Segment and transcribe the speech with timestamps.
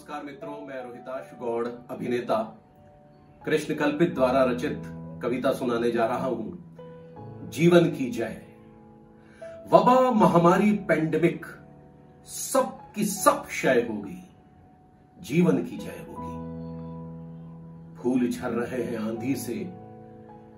[0.00, 2.58] नमस्कार मित्रों, मैं रोहिताश गौड़, अभिनेता।
[3.44, 4.82] कृष्ण कल्पित द्वारा रचित
[5.22, 6.76] कविता सुनाने जा रहा हूँ।
[7.50, 8.42] जीवन की जय।
[9.72, 11.46] वबा महामारी पेंडेमिक
[12.24, 14.30] सब की सब क्षय होगी।
[15.22, 16.36] जीवन की जय होगी।
[17.96, 19.74] फूल झर रहे हैं आंधी से,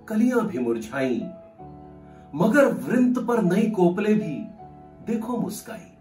[0.09, 1.21] कलियाँ भी मुरझाई।
[2.35, 4.47] मगर वृंत पर नई कोपले भी,
[5.07, 5.92] देखो मुस्काई।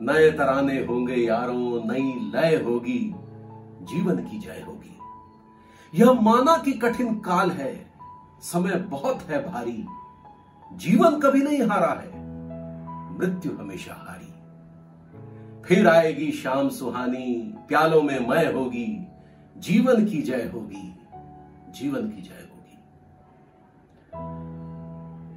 [0.00, 3.14] नए तराने होंगे यारों, नई लय होगी,
[3.82, 4.98] जीवन की जय होगी।
[5.94, 7.74] यह माना कि कठिन काल है,
[8.42, 9.86] समय बहुत है भारी,
[10.72, 12.10] जीवन कभी नहीं हारा है,
[13.18, 14.32] मृत्यु हमेशा हारी।
[15.64, 19.06] फिर आएगी शाम सुहानी, प्यालों में मय होगी,
[19.56, 20.94] जीवन की जय होगी,
[21.70, 22.78] जीवन की जय होगी।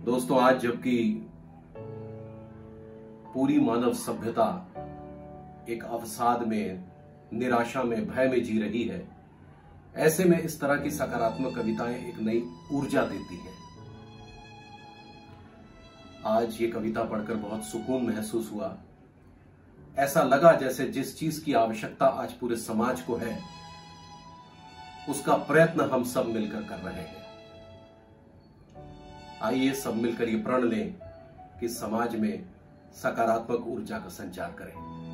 [0.05, 1.25] दोस्तों, आज जबकि
[3.33, 4.67] पूरी मानव सभ्यता
[5.69, 6.83] एक अवसाद में,
[7.33, 9.07] निराशा में, भय में जी रही है।
[9.95, 13.53] ऐसे में इस तरह की सकारात्मक कविताएँ एक नई ऊर्जा देती हैं।
[16.25, 18.77] आज ये कविता पढ़कर बहुत सुकून महसूस हुआ।
[19.97, 23.39] ऐसा लगा जैसे जिस चीज़ की आवश्यकता आज पूरे समाज को है,
[25.09, 27.19] उसका प्रयत्न हम सब मिलकर कर रहे हैं।
[29.41, 30.95] आइए सब मिलकर ये प्रण लें
[31.59, 32.58] कि समाज में
[32.93, 35.08] सकारात्मक ऊर्जा का संचार करें।